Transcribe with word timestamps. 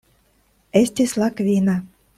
Estis 0.81 1.15
la 1.23 1.31
kvina. 1.41 1.81